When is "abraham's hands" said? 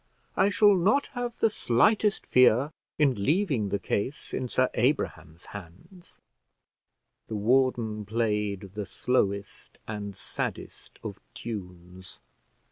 4.73-6.17